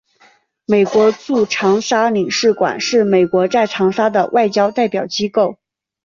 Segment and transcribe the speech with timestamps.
[0.65, 5.59] 美国驻长沙领事馆是美国在长沙的外交代表机构。